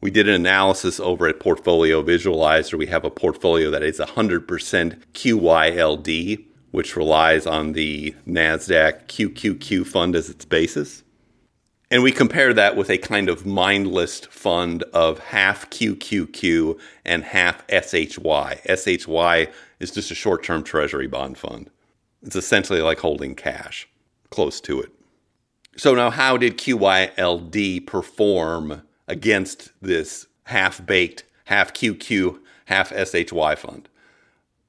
We 0.00 0.10
did 0.10 0.26
an 0.26 0.36
analysis 0.36 0.98
over 1.00 1.28
at 1.28 1.38
Portfolio 1.38 2.02
Visualizer. 2.02 2.78
We 2.78 2.86
have 2.86 3.04
a 3.04 3.10
portfolio 3.10 3.70
that 3.70 3.82
is 3.82 3.98
100% 3.98 4.46
QYLD, 5.12 6.46
which 6.72 6.96
relies 6.96 7.46
on 7.46 7.72
the 7.72 8.14
NASDAQ 8.26 9.06
QQQ 9.06 9.86
fund 9.86 10.16
as 10.16 10.28
its 10.28 10.44
basis. 10.44 11.04
And 11.90 12.02
we 12.02 12.10
compare 12.10 12.54
that 12.54 12.74
with 12.74 12.88
a 12.88 12.96
kind 12.96 13.28
of 13.28 13.44
mindless 13.44 14.20
fund 14.20 14.82
of 14.94 15.18
half 15.18 15.68
QQQ 15.68 16.78
and 17.04 17.22
half 17.22 17.62
SHY. 17.68 18.60
SHY 18.64 19.48
is 19.78 19.90
just 19.90 20.10
a 20.10 20.14
short 20.14 20.42
term 20.42 20.64
treasury 20.64 21.06
bond 21.06 21.36
fund. 21.36 21.68
It's 22.22 22.36
essentially 22.36 22.80
like 22.80 23.00
holding 23.00 23.34
cash, 23.34 23.86
close 24.30 24.58
to 24.62 24.80
it. 24.80 24.90
So, 25.76 25.94
now 25.94 26.08
how 26.08 26.38
did 26.38 26.56
QYLD 26.56 27.86
perform 27.86 28.82
against 29.06 29.70
this 29.82 30.26
half 30.44 30.84
baked, 30.86 31.24
half 31.44 31.74
QQ, 31.74 32.38
half 32.66 32.90
SHY 32.90 33.54
fund? 33.56 33.90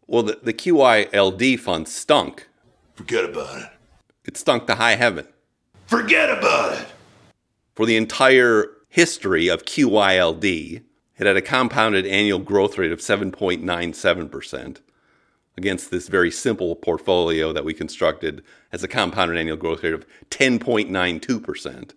Well, 0.07 0.24
the, 0.24 0.39
the 0.41 0.53
QYLD 0.53 1.60
fund 1.60 1.88
stunk. 1.88 2.48
Forget 2.95 3.25
about 3.25 3.62
it. 3.62 3.69
It 4.25 4.38
stunk 4.38 4.67
to 4.67 4.75
high 4.75 4.95
heaven. 4.95 5.27
Forget 5.88 6.29
about 6.29 6.79
it. 6.79 6.88
For 7.75 7.86
the 7.86 7.98
entire 7.98 8.67
history 8.89 9.48
of 9.48 9.65
QYLD, 9.65 10.83
it 11.17 11.27
had 11.27 11.38
a 11.38 11.41
compounded 11.41 12.05
annual 12.05 12.39
growth 12.39 12.77
rate 12.77 12.91
of 12.91 13.00
7.97% 13.00 14.77
against 15.55 15.91
this 15.91 16.07
very 16.07 16.31
simple 16.31 16.75
portfolio 16.75 17.53
that 17.53 17.65
we 17.65 17.74
constructed 17.74 18.43
as 18.72 18.83
a 18.83 18.88
compounded 18.88 19.38
annual 19.38 19.57
growth 19.57 19.83
rate 19.83 19.93
of 19.93 20.05
10.92%. 20.29 21.91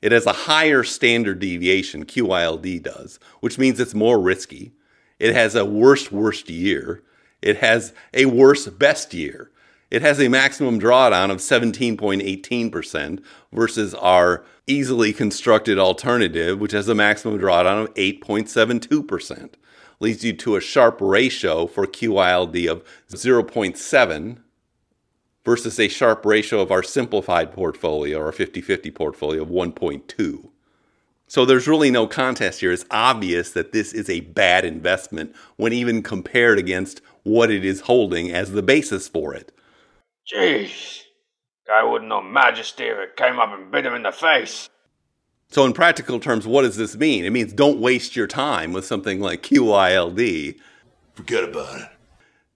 It 0.00 0.12
has 0.12 0.26
a 0.26 0.32
higher 0.32 0.84
standard 0.84 1.40
deviation, 1.40 2.04
QYLD 2.04 2.82
does, 2.82 3.18
which 3.40 3.58
means 3.58 3.80
it's 3.80 3.94
more 3.94 4.20
risky. 4.20 4.72
It 5.18 5.34
has 5.34 5.56
a 5.56 5.64
worst, 5.64 6.12
worst 6.12 6.48
year. 6.48 7.02
It 7.42 7.58
has 7.58 7.92
a 8.12 8.26
worse 8.26 8.66
best 8.66 9.14
year. 9.14 9.50
It 9.90 10.02
has 10.02 10.20
a 10.20 10.28
maximum 10.28 10.78
drawdown 10.78 11.30
of 11.30 11.38
17.18% 11.38 13.22
versus 13.52 13.94
our 13.94 14.44
easily 14.66 15.12
constructed 15.12 15.78
alternative, 15.78 16.60
which 16.60 16.72
has 16.72 16.88
a 16.88 16.94
maximum 16.94 17.38
drawdown 17.38 17.84
of 17.84 17.94
8.72%. 17.94 19.54
Leads 20.00 20.24
you 20.24 20.32
to 20.34 20.56
a 20.56 20.60
Sharpe 20.60 21.00
ratio 21.00 21.66
for 21.66 21.86
QYLD 21.86 22.70
of 22.70 22.84
0.7 23.10 24.38
versus 25.44 25.80
a 25.80 25.88
Sharpe 25.88 26.26
ratio 26.26 26.60
of 26.60 26.70
our 26.70 26.82
simplified 26.82 27.52
portfolio, 27.52 28.20
our 28.20 28.32
50 28.32 28.60
50 28.60 28.90
portfolio 28.90 29.42
of 29.42 29.48
1.2. 29.48 30.50
So 31.26 31.44
there's 31.44 31.68
really 31.68 31.90
no 31.90 32.06
contest 32.06 32.60
here. 32.60 32.72
It's 32.72 32.86
obvious 32.90 33.50
that 33.52 33.72
this 33.72 33.92
is 33.92 34.08
a 34.08 34.20
bad 34.20 34.64
investment 34.64 35.34
when 35.56 35.72
even 35.72 36.02
compared 36.02 36.58
against 36.58 37.02
what 37.28 37.50
it 37.50 37.64
is 37.64 37.82
holding 37.82 38.32
as 38.32 38.52
the 38.52 38.62
basis 38.62 39.08
for 39.08 39.34
it. 39.34 39.52
Jeez. 40.32 41.02
Guy 41.66 41.84
wouldn't 41.84 42.08
know 42.08 42.22
majesty 42.22 42.84
if 42.84 42.98
it 42.98 43.16
came 43.16 43.38
up 43.38 43.52
and 43.52 43.70
bit 43.70 43.86
him 43.86 43.94
in 43.94 44.02
the 44.02 44.12
face. 44.12 44.68
So, 45.50 45.64
in 45.64 45.72
practical 45.72 46.20
terms, 46.20 46.46
what 46.46 46.62
does 46.62 46.76
this 46.76 46.96
mean? 46.96 47.24
It 47.24 47.30
means 47.30 47.52
don't 47.52 47.80
waste 47.80 48.16
your 48.16 48.26
time 48.26 48.72
with 48.72 48.84
something 48.84 49.20
like 49.20 49.42
QYLD. 49.42 50.58
Forget 51.14 51.44
about 51.44 51.80
it. 51.80 51.88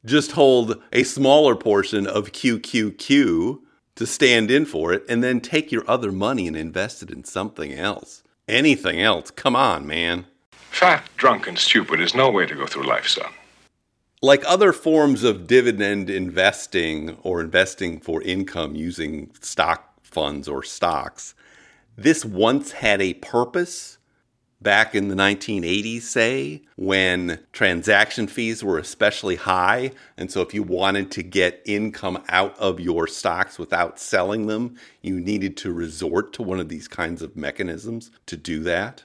Just 0.05 0.33
hold 0.33 0.83
a 0.93 1.02
smaller 1.02 1.55
portion 1.55 2.07
of 2.07 2.33
QQQ 2.33 3.61
to 3.95 4.07
stand 4.07 4.50
in 4.50 4.64
for 4.64 4.93
it, 4.93 5.05
and 5.09 5.23
then 5.23 5.41
take 5.41 5.71
your 5.71 5.88
other 5.88 6.11
money 6.11 6.47
and 6.47 6.57
invest 6.57 7.02
it 7.02 7.11
in 7.11 7.25
something 7.25 7.73
else. 7.73 8.23
Anything 8.49 9.00
else. 9.00 9.31
Come 9.31 9.55
on, 9.55 9.87
man. 9.87 10.26
Fat, 10.71 11.05
drunk, 11.17 11.47
and 11.47 11.59
stupid 11.59 12.00
is 12.00 12.14
no 12.14 12.31
way 12.31 12.47
to 12.47 12.55
go 12.55 12.67
through 12.67 12.87
life, 12.87 13.07
son. 13.07 13.31
Like 14.25 14.45
other 14.47 14.73
forms 14.73 15.25
of 15.25 15.49
dividend 15.49 16.09
investing 16.09 17.17
or 17.25 17.41
investing 17.41 17.99
for 17.99 18.23
income 18.23 18.76
using 18.76 19.33
stock 19.41 19.99
funds 20.00 20.47
or 20.47 20.62
stocks, 20.62 21.35
this 21.97 22.25
once 22.25 22.71
had 22.71 23.02
a 23.02 23.14
purpose 23.14 23.99
back 24.61 24.95
in 24.95 25.09
the 25.09 25.17
1980s, 25.17 26.02
say, 26.02 26.62
when 26.76 27.41
transaction 27.52 28.29
fees 28.29 28.62
were 28.62 28.79
especially 28.79 29.35
high. 29.35 29.91
And 30.17 30.31
so, 30.31 30.41
if 30.41 30.55
you 30.55 30.62
wanted 30.62 31.11
to 31.11 31.25
get 31.25 31.61
income 31.64 32.23
out 32.29 32.57
of 32.61 32.79
your 32.79 33.09
stocks 33.09 33.59
without 33.59 33.99
selling 33.99 34.47
them, 34.47 34.76
you 35.00 35.19
needed 35.19 35.57
to 35.59 35.73
resort 35.73 36.33
to 36.35 36.45
one 36.45 36.61
of 36.61 36.69
these 36.69 36.87
kinds 36.87 37.23
of 37.23 37.35
mechanisms 37.35 38.12
to 38.26 38.37
do 38.37 38.62
that. 38.62 39.02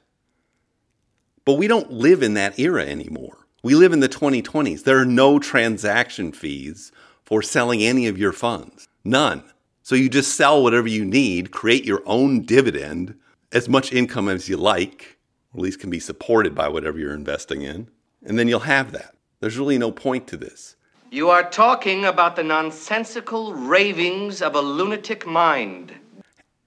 But 1.44 1.56
we 1.56 1.68
don't 1.68 1.92
live 1.92 2.22
in 2.22 2.36
that 2.36 2.60
era 2.60 2.86
anymore. 2.86 3.47
We 3.68 3.76
live 3.76 3.92
in 3.92 4.00
the 4.00 4.08
2020s. 4.08 4.86
There 4.86 4.98
are 4.98 5.04
no 5.04 5.40
transaction 5.40 6.32
fees 6.32 6.94
for 7.26 7.42
selling 7.42 7.84
any 7.84 8.08
of 8.08 8.18
your 8.18 8.32
funds. 8.32 8.88
None. 9.04 9.44
So 9.84 9.94
you 9.94 10.08
just 10.08 10.38
sell 10.38 10.64
whatever 10.64 10.88
you 10.88 11.04
need, 11.04 11.52
create 11.52 11.84
your 11.84 12.02
own 12.06 12.44
dividend, 12.44 13.20
as 13.52 13.68
much 13.68 13.92
income 13.92 14.30
as 14.30 14.48
you 14.48 14.56
like, 14.56 15.18
or 15.54 15.58
at 15.58 15.64
least 15.64 15.82
can 15.82 15.90
be 15.90 16.00
supported 16.00 16.56
by 16.56 16.70
whatever 16.70 16.98
you're 16.98 17.14
investing 17.14 17.62
in, 17.62 17.90
and 18.24 18.40
then 18.40 18.48
you'll 18.48 18.62
have 18.62 18.94
that. 18.94 19.16
There's 19.42 19.60
really 19.60 19.78
no 19.78 19.92
point 19.92 20.28
to 20.28 20.38
this. 20.38 20.78
You 21.12 21.30
are 21.30 21.44
talking 21.44 22.06
about 22.06 22.38
the 22.38 22.44
nonsensical 22.44 23.54
ravings 23.54 24.42
of 24.42 24.56
a 24.56 24.62
lunatic 24.62 25.28
mind. 25.28 25.92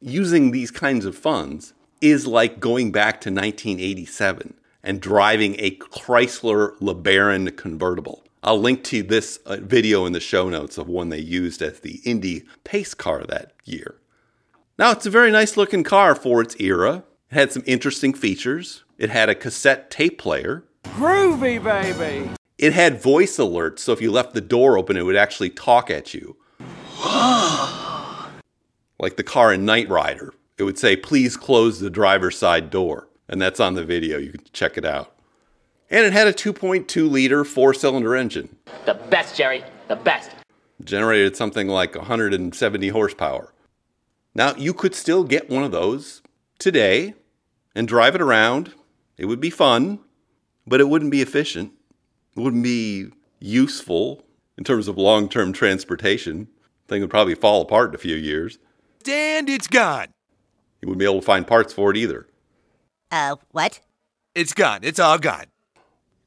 Using 0.03 0.51
these 0.51 0.71
kinds 0.71 1.07
of 1.07 1.17
funds 1.17 1.73
is 2.03 2.27
like 2.27 2.61
going 2.61 2.93
back 2.93 3.23
to 3.23 3.31
1987 3.31 4.53
and 4.83 5.01
driving 5.01 5.57
a 5.59 5.73
Chrysler 5.77 6.77
LeBaron 6.79 7.57
convertible. 7.57 8.23
I'll 8.43 8.61
link 8.61 8.85
to 8.85 9.03
this 9.03 9.37
uh, 9.45 9.57
video 9.61 10.07
in 10.07 10.13
the 10.13 10.21
show 10.21 10.49
notes 10.49 10.79
of 10.79 10.89
one 10.89 11.11
they 11.11 11.19
used 11.19 11.61
as 11.61 11.81
the 11.81 12.01
Indy 12.05 12.45
pace 12.65 12.95
car 12.95 13.25
that 13.25 13.53
year. 13.65 13.97
Now, 14.79 14.93
it's 14.93 15.05
a 15.05 15.11
very 15.11 15.31
nice 15.31 15.59
looking 15.59 15.85
car 15.85 16.15
for 16.15 16.41
its 16.41 16.57
era. 16.59 17.05
It 17.31 17.35
had 17.35 17.53
some 17.53 17.63
interesting 17.67 18.15
features. 18.15 18.85
It 18.97 19.11
had 19.11 19.29
a 19.29 19.35
cassette 19.35 19.91
tape 19.91 20.19
player. 20.19 20.65
Groovy, 20.85 21.63
baby! 21.63 22.31
It 22.57 22.73
had 22.73 23.03
voice 23.03 23.37
alerts, 23.37 23.81
so 23.81 23.93
if 23.93 24.01
you 24.01 24.11
left 24.11 24.33
the 24.33 24.41
door 24.41 24.79
open, 24.79 24.97
it 24.97 25.05
would 25.05 25.17
actually 25.17 25.51
talk 25.51 25.91
at 25.91 26.15
you. 26.15 26.37
like 28.99 29.17
the 29.17 29.23
car 29.23 29.53
in 29.53 29.67
Knight 29.67 29.89
Rider. 29.91 30.33
It 30.57 30.63
would 30.65 30.79
say, 30.79 30.97
please 30.97 31.37
close 31.37 31.81
the 31.81 31.91
driver's 31.91 32.39
side 32.39 32.71
door. 32.71 33.10
And 33.31 33.41
that's 33.41 33.61
on 33.61 33.75
the 33.75 33.85
video. 33.85 34.19
You 34.19 34.33
can 34.33 34.43
check 34.53 34.77
it 34.77 34.85
out. 34.85 35.15
And 35.89 36.05
it 36.05 36.13
had 36.13 36.27
a 36.27 36.33
2.2 36.33 37.09
liter 37.09 37.45
four 37.45 37.73
cylinder 37.73 38.17
engine. 38.17 38.57
The 38.85 38.95
best, 38.95 39.37
Jerry. 39.37 39.65
The 39.87 39.95
best. 39.95 40.33
Generated 40.83 41.37
something 41.37 41.69
like 41.69 41.95
170 41.95 42.89
horsepower. 42.89 43.55
Now, 44.35 44.55
you 44.57 44.75
could 44.75 44.97
still 44.97 45.23
get 45.23 45.49
one 45.49 45.63
of 45.63 45.71
those 45.71 46.23
today 46.59 47.15
and 47.75 47.87
drive 47.87 48.17
it 48.17 48.21
around. 48.21 48.73
It 49.17 49.27
would 49.27 49.41
be 49.41 49.51
fun, 49.51 50.01
but 50.67 50.81
it 50.81 50.89
wouldn't 50.89 51.13
be 51.13 51.23
efficient. 51.23 51.73
It 52.37 52.41
wouldn't 52.41 52.65
be 52.65 53.11
useful 53.39 54.25
in 54.59 54.65
terms 54.65 54.89
of 54.89 54.99
long 54.99 55.29
term 55.29 55.53
transportation. 55.53 56.49
Thing 56.89 57.01
would 57.01 57.11
probably 57.11 57.37
fall 57.37 57.63
apart 57.63 57.91
in 57.91 57.95
a 57.95 57.99
few 57.99 58.17
years. 58.17 58.59
And 59.09 59.49
it's 59.49 59.69
gone. 59.69 60.09
You 60.83 60.89
wouldn't 60.89 60.99
be 60.99 61.05
able 61.05 61.21
to 61.21 61.27
find 61.27 61.47
parts 61.47 61.73
for 61.73 61.93
it 61.93 61.97
either. 61.97 62.27
Uh, 63.11 63.37
what? 63.51 63.81
It's 64.35 64.53
gone. 64.53 64.81
It's 64.83 64.99
all 64.99 65.19
gone. 65.19 65.47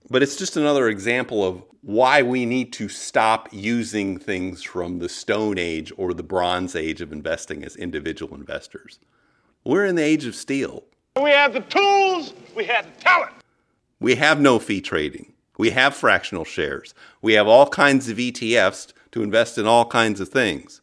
But 0.09 0.21
it's 0.21 0.35
just 0.35 0.57
another 0.57 0.89
example 0.89 1.45
of 1.45 1.63
why 1.81 2.21
we 2.21 2.45
need 2.45 2.73
to 2.73 2.89
stop 2.89 3.49
using 3.51 4.17
things 4.17 4.63
from 4.63 4.99
the 4.99 5.09
Stone 5.09 5.57
Age 5.57 5.91
or 5.97 6.13
the 6.13 6.23
Bronze 6.23 6.75
Age 6.75 7.01
of 7.01 7.11
investing 7.11 7.63
as 7.63 7.75
individual 7.75 8.35
investors. 8.35 8.99
We're 9.65 9.85
in 9.85 9.95
the 9.95 10.03
age 10.03 10.25
of 10.25 10.35
steel. 10.35 10.83
We 11.21 11.31
have 11.31 11.53
the 11.53 11.61
tools, 11.61 12.33
we 12.55 12.65
have 12.65 12.85
the 12.85 13.01
talent. 13.01 13.33
We 13.99 14.15
have 14.15 14.41
no 14.41 14.59
fee 14.59 14.81
trading. 14.81 15.33
We 15.57 15.69
have 15.69 15.95
fractional 15.95 16.45
shares. 16.45 16.93
We 17.21 17.33
have 17.33 17.47
all 17.47 17.67
kinds 17.67 18.09
of 18.09 18.17
ETFs 18.17 18.91
to 19.11 19.23
invest 19.23 19.57
in 19.57 19.65
all 19.65 19.85
kinds 19.85 20.19
of 20.19 20.29
things. 20.29 20.81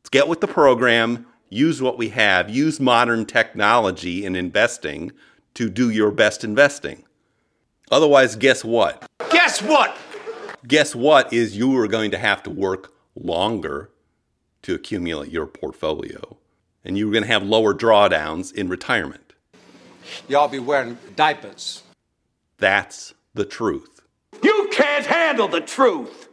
Let's 0.00 0.10
get 0.10 0.28
with 0.28 0.40
the 0.40 0.46
program, 0.46 1.26
use 1.48 1.82
what 1.82 1.98
we 1.98 2.10
have, 2.10 2.50
use 2.50 2.78
modern 2.78 3.24
technology 3.24 4.24
in 4.24 4.36
investing 4.36 5.12
to 5.54 5.68
do 5.68 5.90
your 5.90 6.10
best 6.10 6.44
investing. 6.44 7.04
Otherwise, 7.90 8.36
guess 8.36 8.64
what? 8.64 9.06
Guess 9.30 9.62
what? 9.62 9.96
Guess 10.66 10.94
what 10.94 11.32
is 11.32 11.56
you 11.56 11.76
are 11.78 11.88
going 11.88 12.10
to 12.10 12.18
have 12.18 12.42
to 12.44 12.50
work 12.50 12.92
longer 13.14 13.90
to 14.62 14.74
accumulate 14.74 15.30
your 15.30 15.46
portfolio. 15.46 16.36
And 16.84 16.96
you're 16.96 17.10
going 17.10 17.24
to 17.24 17.28
have 17.28 17.42
lower 17.42 17.74
drawdowns 17.74 18.52
in 18.52 18.68
retirement. 18.68 19.32
Y'all 20.28 20.48
be 20.48 20.58
wearing 20.58 20.98
diapers. 21.16 21.82
That's 22.58 23.14
the 23.34 23.44
truth. 23.44 24.00
You 24.42 24.68
can't 24.72 25.06
handle 25.06 25.48
the 25.48 25.60
truth. 25.60 26.28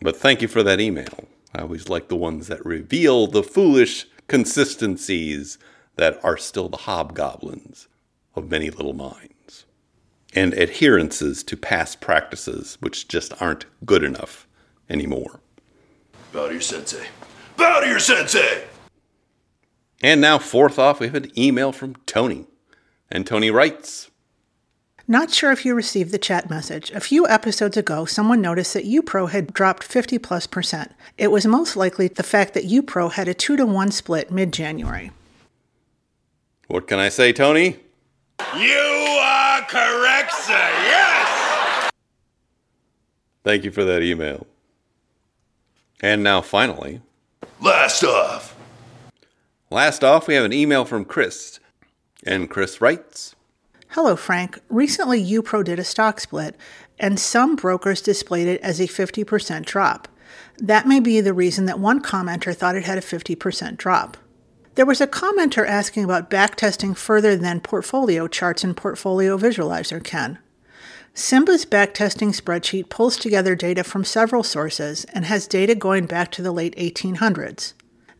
But 0.00 0.16
thank 0.16 0.42
you 0.42 0.48
for 0.48 0.62
that 0.62 0.80
email. 0.80 1.28
I 1.54 1.62
always 1.62 1.88
like 1.88 2.08
the 2.08 2.16
ones 2.16 2.46
that 2.48 2.64
reveal 2.64 3.26
the 3.26 3.42
foolish 3.42 4.06
consistencies 4.28 5.58
that 5.98 6.24
are 6.24 6.36
still 6.36 6.68
the 6.68 6.78
hobgoblins 6.78 7.88
of 8.34 8.50
many 8.50 8.70
little 8.70 8.94
minds 8.94 9.66
and 10.34 10.54
adherences 10.54 11.42
to 11.42 11.56
past 11.56 12.00
practices 12.00 12.78
which 12.80 13.08
just 13.08 13.40
aren't 13.42 13.66
good 13.84 14.04
enough 14.04 14.46
anymore. 14.88 15.40
Bow 16.32 16.46
to 16.46 16.52
your 16.52 16.60
sensei. 16.60 17.06
Bow 17.56 17.80
to 17.80 17.88
your 17.88 17.98
sensei! 17.98 18.64
And 20.00 20.20
now, 20.20 20.38
fourth 20.38 20.78
off, 20.78 21.00
we 21.00 21.06
have 21.06 21.16
an 21.16 21.36
email 21.36 21.72
from 21.72 21.96
Tony. 22.06 22.46
And 23.10 23.26
Tony 23.26 23.50
writes 23.50 24.10
Not 25.08 25.32
sure 25.32 25.50
if 25.50 25.64
you 25.64 25.74
received 25.74 26.12
the 26.12 26.18
chat 26.18 26.48
message. 26.48 26.92
A 26.92 27.00
few 27.00 27.26
episodes 27.26 27.76
ago, 27.76 28.04
someone 28.04 28.40
noticed 28.40 28.74
that 28.74 28.84
UPRO 28.84 29.30
had 29.30 29.52
dropped 29.52 29.82
50 29.82 30.18
plus 30.18 30.46
percent. 30.46 30.92
It 31.16 31.32
was 31.32 31.46
most 31.46 31.74
likely 31.74 32.06
the 32.06 32.22
fact 32.22 32.54
that 32.54 32.68
UPRO 32.68 33.10
had 33.10 33.26
a 33.26 33.34
2 33.34 33.56
to 33.56 33.66
1 33.66 33.90
split 33.90 34.30
mid 34.30 34.52
January. 34.52 35.10
What 36.68 36.86
can 36.86 36.98
I 36.98 37.08
say, 37.08 37.32
Tony? 37.32 37.76
You 38.56 39.18
are 39.22 39.62
correct, 39.62 40.32
sir. 40.32 40.52
Yes! 40.52 41.90
Thank 43.42 43.64
you 43.64 43.70
for 43.70 43.84
that 43.84 44.02
email. 44.02 44.46
And 46.02 46.22
now, 46.22 46.42
finally, 46.42 47.00
Last 47.60 48.04
off. 48.04 48.54
last 49.70 50.04
off, 50.04 50.28
we 50.28 50.34
have 50.34 50.44
an 50.44 50.52
email 50.52 50.84
from 50.84 51.04
Chris. 51.04 51.58
And 52.26 52.50
Chris 52.50 52.80
writes 52.80 53.34
Hello, 53.88 54.14
Frank. 54.14 54.58
Recently, 54.68 55.24
UPRO 55.24 55.64
did 55.64 55.78
a 55.78 55.84
stock 55.84 56.20
split, 56.20 56.54
and 56.98 57.18
some 57.18 57.56
brokers 57.56 58.02
displayed 58.02 58.46
it 58.46 58.60
as 58.60 58.78
a 58.78 58.86
50% 58.86 59.64
drop. 59.64 60.06
That 60.58 60.86
may 60.86 61.00
be 61.00 61.20
the 61.22 61.32
reason 61.32 61.64
that 61.64 61.78
one 61.80 62.02
commenter 62.02 62.54
thought 62.54 62.76
it 62.76 62.84
had 62.84 62.98
a 62.98 63.00
50% 63.00 63.78
drop. 63.78 64.16
There 64.78 64.86
was 64.86 65.00
a 65.00 65.08
commenter 65.08 65.66
asking 65.66 66.04
about 66.04 66.30
backtesting 66.30 66.96
further 66.96 67.34
than 67.34 67.58
portfolio 67.58 68.28
charts 68.28 68.62
and 68.62 68.76
Portfolio 68.76 69.36
Visualizer 69.36 70.04
can. 70.04 70.38
Simba's 71.12 71.66
backtesting 71.66 72.28
spreadsheet 72.32 72.88
pulls 72.88 73.16
together 73.16 73.56
data 73.56 73.82
from 73.82 74.04
several 74.04 74.44
sources 74.44 75.04
and 75.06 75.24
has 75.24 75.48
data 75.48 75.74
going 75.74 76.06
back 76.06 76.30
to 76.30 76.42
the 76.42 76.52
late 76.52 76.76
1800s. 76.76 77.72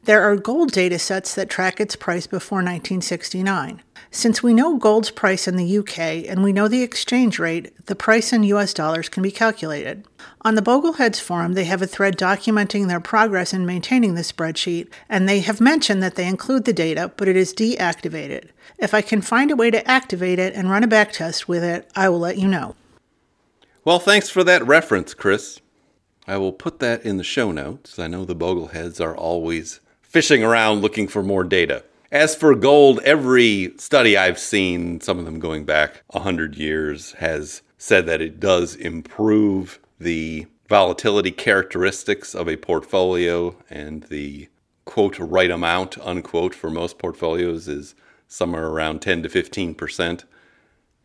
There 0.08 0.22
are 0.22 0.36
gold 0.36 0.72
data 0.72 0.98
sets 0.98 1.34
that 1.34 1.50
track 1.50 1.78
its 1.78 1.94
price 1.94 2.26
before 2.26 2.60
1969. 2.60 3.82
Since 4.10 4.42
we 4.42 4.54
know 4.54 4.78
gold's 4.78 5.10
price 5.10 5.46
in 5.46 5.56
the 5.56 5.78
UK 5.80 5.98
and 6.26 6.42
we 6.42 6.50
know 6.50 6.66
the 6.66 6.82
exchange 6.82 7.38
rate, 7.38 7.74
the 7.84 7.94
price 7.94 8.32
in 8.32 8.42
US 8.44 8.72
dollars 8.72 9.10
can 9.10 9.22
be 9.22 9.30
calculated. 9.30 10.06
On 10.40 10.54
the 10.54 10.62
Bogleheads 10.62 11.20
forum, 11.20 11.52
they 11.52 11.64
have 11.64 11.82
a 11.82 11.86
thread 11.86 12.16
documenting 12.16 12.88
their 12.88 13.00
progress 13.00 13.52
in 13.52 13.66
maintaining 13.66 14.14
the 14.14 14.22
spreadsheet, 14.22 14.88
and 15.10 15.28
they 15.28 15.40
have 15.40 15.60
mentioned 15.60 16.02
that 16.02 16.14
they 16.14 16.26
include 16.26 16.64
the 16.64 16.72
data, 16.72 17.12
but 17.18 17.28
it 17.28 17.36
is 17.36 17.52
deactivated. 17.52 18.48
If 18.78 18.94
I 18.94 19.02
can 19.02 19.20
find 19.20 19.50
a 19.50 19.56
way 19.56 19.70
to 19.70 19.86
activate 19.86 20.38
it 20.38 20.54
and 20.54 20.70
run 20.70 20.84
a 20.84 20.88
backtest 20.88 21.48
with 21.48 21.62
it, 21.62 21.86
I 21.94 22.08
will 22.08 22.20
let 22.20 22.38
you 22.38 22.48
know. 22.48 22.76
Well, 23.84 23.98
thanks 23.98 24.30
for 24.30 24.42
that 24.44 24.66
reference, 24.66 25.12
Chris. 25.12 25.60
I 26.26 26.38
will 26.38 26.54
put 26.54 26.78
that 26.78 27.04
in 27.04 27.18
the 27.18 27.24
show 27.24 27.52
notes. 27.52 27.98
I 27.98 28.06
know 28.06 28.24
the 28.24 28.34
Bogleheads 28.34 29.04
are 29.04 29.14
always 29.14 29.80
fishing 30.08 30.42
around 30.42 30.80
looking 30.80 31.06
for 31.06 31.22
more 31.22 31.44
data. 31.44 31.84
As 32.10 32.34
for 32.34 32.54
gold, 32.54 33.00
every 33.04 33.74
study 33.76 34.16
I've 34.16 34.38
seen, 34.38 35.00
some 35.00 35.18
of 35.18 35.26
them 35.26 35.38
going 35.38 35.64
back 35.64 36.02
100 36.08 36.56
years, 36.56 37.12
has 37.12 37.62
said 37.76 38.06
that 38.06 38.22
it 38.22 38.40
does 38.40 38.74
improve 38.74 39.78
the 40.00 40.46
volatility 40.68 41.30
characteristics 41.30 42.34
of 42.34 42.48
a 42.48 42.56
portfolio 42.56 43.54
and 43.68 44.04
the 44.04 44.48
quote 44.84 45.18
right 45.18 45.50
amount 45.50 45.98
unquote 45.98 46.54
for 46.54 46.70
most 46.70 46.98
portfolios 46.98 47.68
is 47.68 47.94
somewhere 48.26 48.68
around 48.68 49.00
10 49.00 49.22
to 49.22 49.28
15%. 49.28 50.22
If 50.22 50.24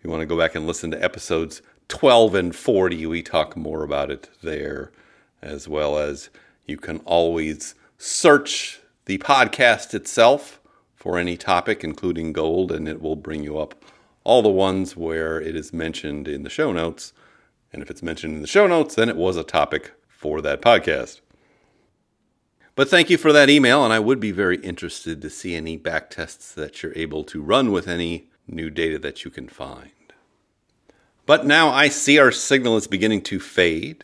you 0.04 0.10
want 0.10 0.22
to 0.22 0.26
go 0.26 0.38
back 0.38 0.56
and 0.56 0.66
listen 0.66 0.92
to 0.92 1.04
episodes 1.04 1.62
12 1.90 2.36
and 2.36 2.56
40, 2.56 3.06
we 3.08 3.22
talk 3.22 3.58
more 3.58 3.84
about 3.84 4.10
it 4.10 4.30
there, 4.42 4.92
as 5.42 5.68
well 5.68 5.98
as 5.98 6.30
you 6.66 6.78
can 6.78 7.00
always 7.00 7.76
search 7.98 8.80
the 9.06 9.18
podcast 9.18 9.94
itself 9.94 10.60
for 10.96 11.18
any 11.18 11.36
topic, 11.36 11.84
including 11.84 12.32
gold, 12.32 12.72
and 12.72 12.88
it 12.88 13.02
will 13.02 13.16
bring 13.16 13.44
you 13.44 13.58
up 13.58 13.76
all 14.24 14.42
the 14.42 14.50
ones 14.50 14.96
where 14.96 15.42
it 15.42 15.56
is 15.56 15.74
mentioned 15.74 16.28
in 16.28 16.44
the 16.44 16.50
show 16.50 16.72
notes. 16.72 17.14
And 17.74 17.82
if 17.82 17.90
it's 17.90 18.04
mentioned 18.04 18.36
in 18.36 18.42
the 18.42 18.48
show 18.48 18.68
notes, 18.68 18.96
then 18.96 19.10
it 19.10 19.18
was 19.18 19.36
a 19.36 19.44
topic 19.44 19.92
for 20.08 20.42
that 20.42 20.62
podcast. 20.62 21.20
But 22.76 22.90
thank 22.90 23.10
you 23.10 23.18
for 23.18 23.34
that 23.34 23.50
email, 23.50 23.84
and 23.84 23.94
I 23.94 24.00
would 24.00 24.20
be 24.20 24.32
very 24.32 24.58
interested 24.58 25.22
to 25.22 25.30
see 25.30 25.56
any 25.56 25.78
back 25.78 26.10
tests 26.10 26.54
that 26.54 26.82
you're 26.82 26.96
able 26.96 27.24
to 27.26 27.42
run 27.42 27.72
with 27.72 27.88
any 27.88 28.30
new 28.48 28.70
data 28.70 28.98
that 29.00 29.26
you 29.26 29.32
can 29.32 29.48
find. 29.48 29.92
But 31.26 31.46
now 31.46 31.70
I 31.70 31.90
see 31.90 32.18
our 32.18 32.32
signal 32.32 32.78
is 32.78 32.88
beginning 32.88 33.22
to 33.24 33.40
fade. 33.40 34.04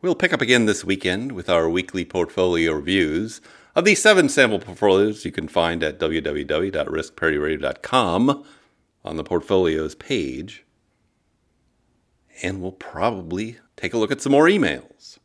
We'll 0.00 0.14
pick 0.14 0.32
up 0.32 0.40
again 0.40 0.66
this 0.66 0.84
weekend 0.84 1.32
with 1.32 1.50
our 1.50 1.68
weekly 1.68 2.04
portfolio 2.04 2.72
reviews 2.72 3.40
of 3.78 3.84
the 3.84 3.94
seven 3.94 4.28
sample 4.28 4.58
portfolios 4.58 5.24
you 5.24 5.30
can 5.30 5.46
find 5.46 5.84
at 5.84 6.00
www.riskparityradio.com 6.00 8.44
on 9.04 9.16
the 9.16 9.22
portfolios 9.22 9.94
page. 9.94 10.64
And 12.42 12.60
we'll 12.60 12.72
probably 12.72 13.58
take 13.76 13.94
a 13.94 13.98
look 13.98 14.10
at 14.10 14.20
some 14.20 14.32
more 14.32 14.46
emails. 14.46 15.20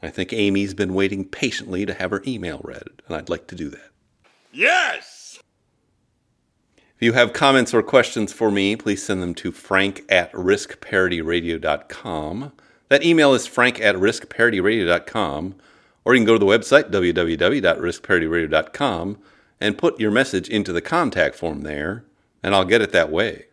I 0.00 0.10
think 0.10 0.32
Amy's 0.32 0.72
been 0.72 0.94
waiting 0.94 1.24
patiently 1.24 1.84
to 1.84 1.94
have 1.94 2.12
her 2.12 2.22
email 2.24 2.60
read, 2.62 3.02
and 3.08 3.16
I'd 3.16 3.28
like 3.28 3.48
to 3.48 3.56
do 3.56 3.70
that. 3.70 3.90
Yes! 4.52 5.40
If 6.76 7.00
you 7.00 7.14
have 7.14 7.32
comments 7.32 7.74
or 7.74 7.82
questions 7.82 8.32
for 8.32 8.52
me, 8.52 8.76
please 8.76 9.02
send 9.02 9.20
them 9.20 9.34
to 9.34 9.50
frank 9.50 10.04
at 10.08 10.30
riskparityradio.com. 10.32 12.52
That 12.88 13.04
email 13.04 13.34
is 13.34 13.48
frank 13.48 13.80
at 13.80 13.96
riskparityradio.com, 13.96 15.56
or 16.04 16.14
you 16.14 16.20
can 16.20 16.26
go 16.26 16.34
to 16.34 16.38
the 16.38 16.46
website, 16.46 16.90
www.riskparityradio.com, 16.90 19.18
and 19.60 19.78
put 19.78 20.00
your 20.00 20.10
message 20.10 20.48
into 20.48 20.72
the 20.72 20.82
contact 20.82 21.36
form 21.36 21.62
there, 21.62 22.04
and 22.42 22.54
I'll 22.54 22.64
get 22.64 22.82
it 22.82 22.92
that 22.92 23.10
way. 23.10 23.46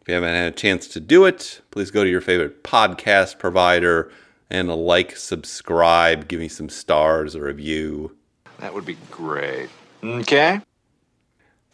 If 0.00 0.08
you 0.08 0.14
haven't 0.14 0.34
had 0.34 0.52
a 0.52 0.56
chance 0.56 0.86
to 0.88 1.00
do 1.00 1.24
it, 1.24 1.62
please 1.70 1.90
go 1.90 2.04
to 2.04 2.10
your 2.10 2.20
favorite 2.20 2.62
podcast 2.62 3.38
provider 3.38 4.12
and 4.50 4.68
like, 4.68 5.16
subscribe, 5.16 6.28
give 6.28 6.40
me 6.40 6.48
some 6.48 6.68
stars 6.68 7.34
or 7.34 7.44
a 7.44 7.46
review. 7.48 8.14
That 8.58 8.74
would 8.74 8.84
be 8.84 8.98
great. 9.10 9.70
Okay. 10.02 10.60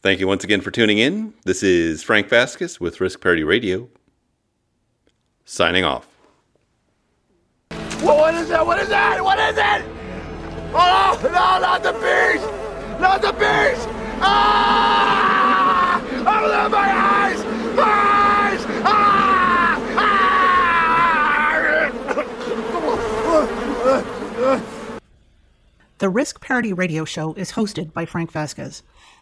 Thank 0.02 0.20
you 0.20 0.28
once 0.28 0.44
again 0.44 0.60
for 0.60 0.70
tuning 0.70 0.98
in. 0.98 1.34
This 1.44 1.62
is 1.62 2.02
Frank 2.02 2.28
Vasquez 2.28 2.80
with 2.80 3.00
Risk 3.00 3.20
Parity 3.20 3.44
Radio, 3.44 3.88
signing 5.44 5.84
off. 5.84 6.09
Well, 8.02 8.16
what 8.16 8.34
is 8.34 8.48
that? 8.48 8.64
What 8.64 8.80
is 8.80 8.88
that? 8.88 9.22
What 9.22 9.38
is 9.38 9.56
it? 9.58 9.84
Oh, 10.72 11.20
no, 11.22 11.58
not 11.60 11.82
the 11.82 11.92
beast! 11.92 12.48
Not 13.00 13.20
the 13.20 13.32
beast! 13.32 13.88
Ah! 14.20 16.00
Open 16.00 16.70
my 16.72 16.78
eyes! 16.78 17.44
My 17.74 17.82
eyes! 17.82 18.64
Ah! 18.84 19.10
The 25.98 26.08
Risk 26.08 26.40
Parity 26.40 26.72
Radio 26.72 27.04
Show 27.04 27.34
is 27.34 27.52
hosted 27.52 27.92
by 27.92 28.06
Frank 28.06 28.32
Vasquez. 28.32 28.82